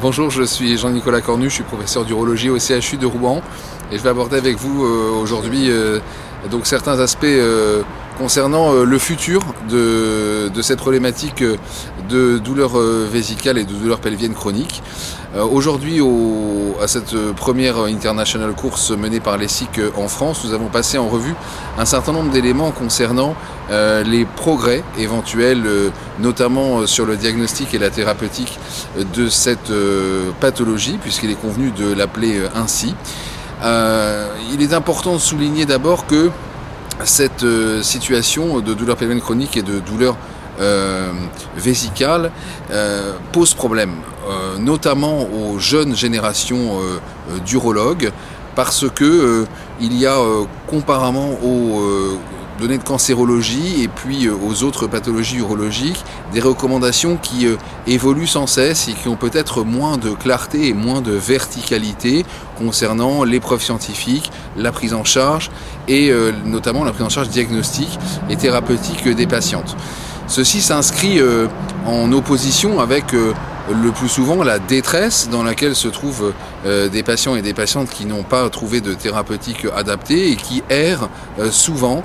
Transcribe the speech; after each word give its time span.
bonjour, 0.00 0.30
je 0.30 0.42
suis 0.42 0.76
Jean-Nicolas 0.76 1.20
Cornu, 1.20 1.48
je 1.48 1.54
suis 1.54 1.64
professeur 1.64 2.04
d'urologie 2.04 2.50
au 2.50 2.58
CHU 2.58 2.96
de 2.96 3.06
Rouen 3.06 3.42
et 3.90 3.98
je 3.98 4.02
vais 4.02 4.08
aborder 4.08 4.36
avec 4.36 4.56
vous 4.56 4.84
euh, 4.84 5.10
aujourd'hui 5.20 5.70
euh, 5.70 5.98
donc 6.50 6.66
certains 6.66 6.98
aspects 6.98 7.24
euh, 7.24 7.82
concernant 8.18 8.72
le 8.72 8.98
futur 8.98 9.40
de, 9.68 10.50
cette 10.62 10.78
problématique 10.78 11.42
de 12.08 12.38
douleurs 12.38 12.78
vésicales 13.10 13.58
et 13.58 13.64
de 13.64 13.72
douleurs 13.72 14.00
pelviennes 14.00 14.34
chroniques. 14.34 14.82
Aujourd'hui, 15.34 16.00
à 16.80 16.88
cette 16.88 17.16
première 17.36 17.78
international 17.84 18.52
course 18.52 18.90
menée 18.90 19.20
par 19.20 19.38
l'ESIC 19.38 19.80
en 19.96 20.08
France, 20.08 20.44
nous 20.44 20.52
avons 20.52 20.68
passé 20.68 20.98
en 20.98 21.08
revue 21.08 21.34
un 21.78 21.86
certain 21.86 22.12
nombre 22.12 22.30
d'éléments 22.30 22.70
concernant 22.70 23.34
les 23.70 24.26
progrès 24.36 24.84
éventuels, 24.98 25.64
notamment 26.20 26.86
sur 26.86 27.06
le 27.06 27.16
diagnostic 27.16 27.72
et 27.74 27.78
la 27.78 27.90
thérapeutique 27.90 28.58
de 29.14 29.28
cette 29.28 29.72
pathologie, 30.40 30.98
puisqu'il 31.00 31.30
est 31.30 31.40
convenu 31.40 31.70
de 31.70 31.92
l'appeler 31.92 32.42
ainsi. 32.54 32.94
Euh, 33.62 34.28
il 34.52 34.60
est 34.62 34.74
important 34.74 35.14
de 35.14 35.18
souligner 35.18 35.66
d'abord 35.66 36.06
que 36.06 36.30
cette 37.04 37.44
euh, 37.44 37.82
situation 37.82 38.60
de 38.60 38.74
douleur 38.74 38.96
pelvienne 38.96 39.20
chronique 39.20 39.56
et 39.56 39.62
de 39.62 39.80
douleur 39.80 40.16
euh, 40.60 41.10
vésicale 41.56 42.30
pose 43.32 43.54
problème, 43.54 43.92
notamment 44.58 45.26
aux 45.26 45.58
jeunes 45.58 45.96
générations 45.96 46.78
d'urologues, 47.44 48.12
parce 48.54 48.84
que 48.94 49.46
il 49.80 49.96
y 49.96 50.06
a 50.06 50.18
comparément 50.68 51.30
aux 51.42 52.18
données 52.62 52.78
de 52.78 52.84
cancérologie 52.84 53.82
et 53.82 53.88
puis 53.88 54.26
euh, 54.26 54.34
aux 54.34 54.62
autres 54.62 54.86
pathologies 54.86 55.38
urologiques, 55.38 56.04
des 56.32 56.40
recommandations 56.40 57.16
qui 57.16 57.46
euh, 57.46 57.56
évoluent 57.88 58.28
sans 58.28 58.46
cesse 58.46 58.88
et 58.88 58.92
qui 58.92 59.08
ont 59.08 59.16
peut-être 59.16 59.64
moins 59.64 59.98
de 59.98 60.10
clarté 60.10 60.68
et 60.68 60.72
moins 60.72 61.00
de 61.00 61.12
verticalité 61.12 62.24
concernant 62.56 63.24
l'épreuve 63.24 63.62
scientifique, 63.62 64.30
la 64.56 64.70
prise 64.70 64.94
en 64.94 65.02
charge 65.02 65.50
et 65.88 66.10
euh, 66.10 66.30
notamment 66.44 66.84
la 66.84 66.92
prise 66.92 67.04
en 67.04 67.08
charge 67.08 67.30
diagnostique 67.30 67.98
et 68.30 68.36
thérapeutique 68.36 69.08
des 69.08 69.26
patientes. 69.26 69.76
Ceci 70.28 70.62
s'inscrit 70.62 71.20
en 71.84 72.10
opposition 72.12 72.80
avec 72.80 73.12
le 73.12 73.90
plus 73.90 74.08
souvent 74.08 74.42
la 74.42 74.58
détresse 74.60 75.28
dans 75.30 75.42
laquelle 75.42 75.74
se 75.74 75.88
trouvent 75.88 76.32
des 76.64 77.02
patients 77.02 77.34
et 77.34 77.42
des 77.42 77.52
patientes 77.52 77.90
qui 77.90 78.06
n'ont 78.06 78.22
pas 78.22 78.48
trouvé 78.48 78.80
de 78.80 78.94
thérapeutique 78.94 79.66
adaptée 79.76 80.30
et 80.30 80.36
qui 80.36 80.62
errent 80.70 81.10
souvent 81.50 82.02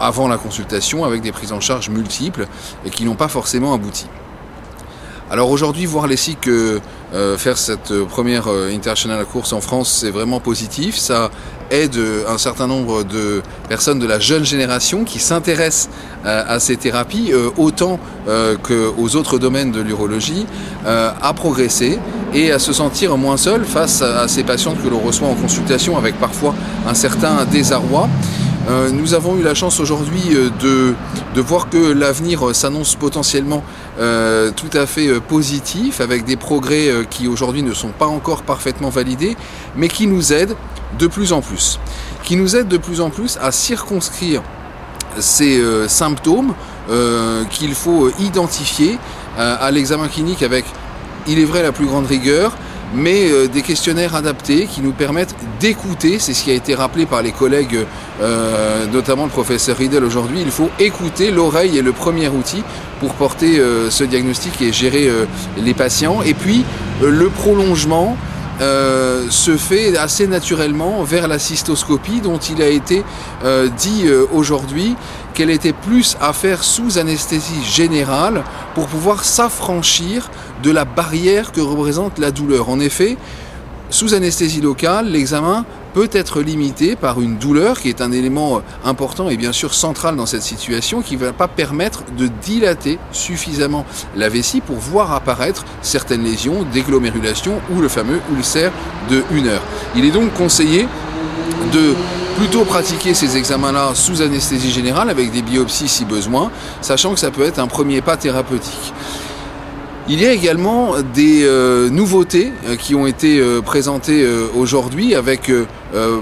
avant 0.00 0.28
la 0.28 0.38
consultation 0.38 1.04
avec 1.04 1.22
des 1.22 1.32
prises 1.32 1.52
en 1.52 1.60
charge 1.60 1.88
multiples 1.90 2.46
et 2.84 2.90
qui 2.90 3.04
n'ont 3.04 3.14
pas 3.14 3.28
forcément 3.28 3.74
abouti. 3.74 4.06
Alors 5.30 5.50
aujourd'hui, 5.50 5.84
voir 5.84 6.06
les 6.06 6.16
cycles 6.16 6.80
euh, 7.14 7.38
faire 7.38 7.56
cette 7.56 7.92
première 8.04 8.48
euh, 8.48 8.70
international 8.74 9.24
course 9.24 9.52
en 9.52 9.60
France, 9.60 9.98
c'est 10.00 10.10
vraiment 10.10 10.40
positif. 10.40 10.96
Ça 10.96 11.30
aide 11.70 11.98
un 12.26 12.38
certain 12.38 12.66
nombre 12.66 13.04
de 13.04 13.42
personnes 13.68 13.98
de 13.98 14.06
la 14.06 14.18
jeune 14.18 14.44
génération 14.44 15.04
qui 15.04 15.18
s'intéressent 15.18 15.90
à 16.24 16.58
ces 16.60 16.78
thérapies 16.78 17.30
autant 17.58 18.00
qu'aux 18.62 19.16
autres 19.16 19.38
domaines 19.38 19.70
de 19.70 19.82
l'urologie 19.82 20.46
à 20.86 21.32
progresser 21.34 21.98
et 22.32 22.52
à 22.52 22.58
se 22.58 22.72
sentir 22.72 23.18
moins 23.18 23.36
seul 23.36 23.66
face 23.66 24.00
à 24.00 24.28
ces 24.28 24.44
patientes 24.44 24.82
que 24.82 24.88
l'on 24.88 25.00
reçoit 25.00 25.28
en 25.28 25.34
consultation 25.34 25.98
avec 25.98 26.18
parfois 26.18 26.54
un 26.86 26.94
certain 26.94 27.44
désarroi. 27.44 28.08
Euh, 28.68 28.90
nous 28.90 29.14
avons 29.14 29.36
eu 29.38 29.42
la 29.42 29.54
chance 29.54 29.80
aujourd'hui 29.80 30.22
euh, 30.32 30.94
de, 31.34 31.40
voir 31.40 31.70
que 31.70 31.92
l'avenir 31.92 32.54
s'annonce 32.54 32.96
potentiellement 32.96 33.62
euh, 33.98 34.50
tout 34.54 34.76
à 34.76 34.84
fait 34.84 35.20
positif, 35.20 36.00
avec 36.00 36.24
des 36.24 36.36
progrès 36.36 36.90
qui 37.08 37.28
aujourd'hui 37.28 37.62
ne 37.62 37.72
sont 37.72 37.88
pas 37.88 38.06
encore 38.06 38.42
parfaitement 38.42 38.90
validés, 38.90 39.36
mais 39.76 39.88
qui 39.88 40.06
nous 40.06 40.32
aident 40.32 40.56
de 40.98 41.06
plus 41.06 41.32
en 41.32 41.40
plus. 41.40 41.80
Qui 42.24 42.36
nous 42.36 42.56
aident 42.56 42.68
de 42.68 42.76
plus 42.76 43.00
en 43.00 43.10
plus 43.10 43.38
à 43.40 43.52
circonscrire 43.52 44.42
ces 45.18 45.62
symptômes 45.88 46.54
qu'il 47.50 47.74
faut 47.74 48.10
identifier 48.18 48.98
à 49.36 49.70
l'examen 49.70 50.08
clinique 50.08 50.42
avec 50.42 50.64
il 51.28 51.38
est 51.38 51.44
vrai, 51.44 51.62
la 51.62 51.72
plus 51.72 51.86
grande 51.86 52.06
rigueur, 52.06 52.56
mais 52.94 53.30
euh, 53.30 53.48
des 53.48 53.62
questionnaires 53.62 54.14
adaptés 54.14 54.66
qui 54.66 54.80
nous 54.80 54.92
permettent 54.92 55.34
d'écouter, 55.60 56.18
c'est 56.18 56.34
ce 56.34 56.44
qui 56.44 56.50
a 56.50 56.54
été 56.54 56.74
rappelé 56.74 57.06
par 57.06 57.22
les 57.22 57.32
collègues, 57.32 57.78
euh, 58.20 58.86
notamment 58.86 59.24
le 59.24 59.30
professeur 59.30 59.76
Riedel 59.76 60.04
aujourd'hui, 60.04 60.40
il 60.40 60.50
faut 60.50 60.70
écouter, 60.78 61.30
l'oreille 61.30 61.78
est 61.78 61.82
le 61.82 61.92
premier 61.92 62.28
outil 62.28 62.62
pour 63.00 63.14
porter 63.14 63.58
euh, 63.58 63.90
ce 63.90 64.04
diagnostic 64.04 64.60
et 64.62 64.72
gérer 64.72 65.10
les 65.56 65.74
patients, 65.74 66.22
et 66.22 66.34
puis 66.34 66.64
le 67.02 67.28
prolongement 67.28 68.16
se 68.60 69.56
fait 69.56 69.96
assez 69.96 70.26
naturellement 70.26 71.02
vers 71.02 71.28
la 71.28 71.38
cystoscopie 71.38 72.20
dont 72.20 72.38
il 72.38 72.62
a 72.62 72.68
été 72.68 73.04
dit 73.76 74.04
aujourd'hui 74.32 74.96
qu'elle 75.34 75.50
était 75.50 75.72
plus 75.72 76.16
à 76.20 76.32
faire 76.32 76.64
sous 76.64 76.98
anesthésie 76.98 77.64
générale 77.64 78.42
pour 78.74 78.86
pouvoir 78.86 79.24
s'affranchir 79.24 80.30
de 80.62 80.70
la 80.72 80.84
barrière 80.84 81.52
que 81.52 81.60
représente 81.60 82.18
la 82.18 82.32
douleur. 82.32 82.68
En 82.68 82.80
effet, 82.80 83.16
sous 83.90 84.14
anesthésie 84.14 84.60
locale, 84.60 85.08
l'examen 85.08 85.64
peut 85.94 86.10
être 86.12 86.42
limité 86.42 86.94
par 86.94 87.20
une 87.20 87.38
douleur 87.38 87.80
qui 87.80 87.88
est 87.88 88.02
un 88.02 88.12
élément 88.12 88.60
important 88.84 89.30
et 89.30 89.36
bien 89.36 89.52
sûr 89.52 89.72
central 89.72 90.14
dans 90.16 90.26
cette 90.26 90.42
situation 90.42 91.00
qui 91.00 91.16
ne 91.16 91.20
va 91.20 91.32
pas 91.32 91.48
permettre 91.48 92.02
de 92.16 92.28
dilater 92.42 92.98
suffisamment 93.12 93.86
la 94.14 94.28
vessie 94.28 94.60
pour 94.60 94.76
voir 94.76 95.12
apparaître 95.12 95.64
certaines 95.80 96.22
lésions, 96.22 96.64
des 96.72 96.82
glomérulations 96.82 97.60
ou 97.74 97.80
le 97.80 97.88
fameux 97.88 98.20
ulcère 98.36 98.72
de 99.10 99.22
1 99.32 99.46
heure. 99.46 99.62
Il 99.96 100.04
est 100.04 100.10
donc 100.10 100.34
conseillé 100.34 100.86
de 101.72 101.94
plutôt 102.36 102.64
pratiquer 102.64 103.14
ces 103.14 103.36
examens-là 103.36 103.92
sous 103.94 104.22
anesthésie 104.22 104.70
générale 104.70 105.10
avec 105.10 105.32
des 105.32 105.42
biopsies 105.42 105.88
si 105.88 106.04
besoin, 106.04 106.52
sachant 106.82 107.14
que 107.14 107.20
ça 107.20 107.30
peut 107.30 107.42
être 107.42 107.58
un 107.58 107.66
premier 107.66 108.00
pas 108.00 108.16
thérapeutique. 108.16 108.92
Il 110.10 110.22
y 110.22 110.24
a 110.24 110.32
également 110.32 110.94
des 111.14 111.44
euh, 111.44 111.90
nouveautés 111.90 112.50
euh, 112.66 112.76
qui 112.76 112.94
ont 112.94 113.06
été 113.06 113.40
euh, 113.40 113.60
présentées 113.60 114.26
aujourd'hui 114.56 115.14
avec 115.14 115.50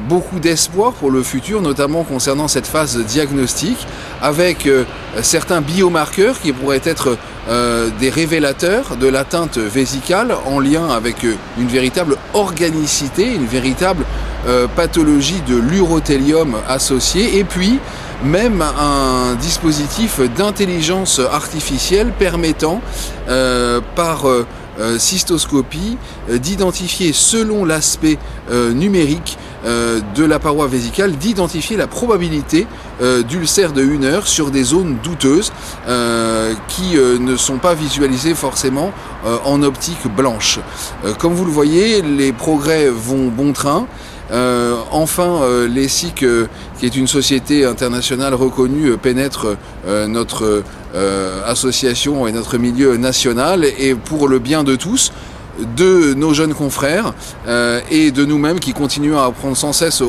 beaucoup 0.08 0.38
d'espoir 0.38 0.92
pour 0.92 1.10
le 1.10 1.22
futur, 1.22 1.60
notamment 1.60 2.04
concernant 2.04 2.48
cette 2.48 2.66
phase 2.66 2.98
diagnostique, 2.98 3.84
avec 4.22 4.68
certains 5.22 5.60
biomarqueurs 5.60 6.40
qui 6.40 6.52
pourraient 6.52 6.80
être 6.84 7.18
des 7.98 8.10
révélateurs 8.10 8.96
de 8.96 9.08
l'atteinte 9.08 9.58
vésicale 9.58 10.36
en 10.46 10.60
lien 10.60 10.88
avec 10.88 11.16
une 11.24 11.66
véritable 11.66 12.16
organicité, 12.32 13.34
une 13.34 13.46
véritable 13.46 14.04
pathologie 14.76 15.42
de 15.48 15.56
l'urothélium 15.56 16.56
associée, 16.68 17.38
et 17.38 17.44
puis 17.44 17.80
même 18.24 18.62
un 18.62 19.34
dispositif 19.34 20.20
d'intelligence 20.36 21.18
artificielle 21.18 22.12
permettant 22.18 22.80
euh, 23.28 23.80
par 23.94 24.28
euh, 24.28 24.46
euh, 24.78 24.98
cystoscopie 24.98 25.96
d'identifier 26.28 27.12
selon 27.12 27.64
l'aspect 27.64 28.18
numérique 28.50 29.38
de 29.64 30.24
la 30.24 30.38
paroi 30.38 30.68
vésicale, 30.68 31.16
d'identifier 31.16 31.76
la 31.76 31.88
probabilité 31.88 32.66
d'ulcère 33.26 33.72
de 33.72 33.82
1 33.82 34.04
heure 34.04 34.28
sur 34.28 34.50
des 34.50 34.62
zones 34.62 34.98
douteuses 35.02 35.50
qui 36.68 36.94
ne 36.94 37.36
sont 37.36 37.56
pas 37.56 37.74
visualisées 37.74 38.34
forcément 38.34 38.92
en 39.44 39.62
optique 39.64 40.06
blanche. 40.14 40.60
comme 41.18 41.32
vous 41.32 41.44
le 41.44 41.50
voyez, 41.50 42.02
les 42.02 42.32
progrès 42.32 42.88
vont 42.88 43.28
bon 43.28 43.52
train. 43.52 43.86
Euh, 44.32 44.76
enfin, 44.90 45.40
euh, 45.42 45.68
l'ESIC, 45.68 46.22
euh, 46.22 46.46
qui 46.78 46.86
est 46.86 46.96
une 46.96 47.06
société 47.06 47.64
internationale 47.64 48.34
reconnue, 48.34 48.96
pénètre 48.96 49.56
notre 50.08 50.62
association 51.46 52.26
et 52.26 52.32
notre 52.32 52.56
milieu 52.56 52.96
national 52.96 53.64
et 53.64 53.94
pour 53.94 54.28
le 54.28 54.38
bien 54.38 54.64
de 54.64 54.74
tous 54.76 55.12
de 55.76 56.14
nos 56.14 56.32
jeunes 56.32 56.54
confrères 56.54 57.12
et 57.90 58.10
de 58.10 58.24
nous-mêmes 58.24 58.58
qui 58.60 58.72
continuons 58.72 59.18
à 59.18 59.26
apprendre 59.26 59.56
sans 59.56 59.72
cesse 59.72 60.00
au, 60.00 60.08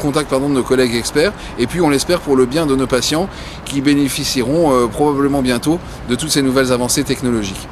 contact 0.00 0.32
de 0.32 0.38
nos 0.38 0.62
collègues 0.62 0.94
experts 0.94 1.32
et 1.58 1.66
puis 1.66 1.80
on 1.80 1.90
l'espère 1.90 2.20
pour 2.20 2.36
le 2.36 2.46
bien 2.46 2.66
de 2.66 2.76
nos 2.76 2.86
patients 2.86 3.28
qui 3.64 3.80
bénéficieront 3.80 4.88
probablement 4.88 5.42
bientôt 5.42 5.80
de 6.08 6.14
toutes 6.14 6.30
ces 6.30 6.42
nouvelles 6.42 6.72
avancées 6.72 7.04
technologiques. 7.04 7.68